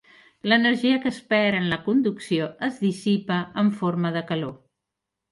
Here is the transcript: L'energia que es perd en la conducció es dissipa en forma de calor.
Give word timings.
L'energia 0.51 1.01
que 1.01 1.09
es 1.15 1.17
perd 1.33 1.57
en 1.57 1.67
la 1.73 1.77
conducció 1.89 2.47
es 2.67 2.79
dissipa 2.85 3.37
en 3.65 3.69
forma 3.83 4.13
de 4.17 4.25
calor. 4.33 4.57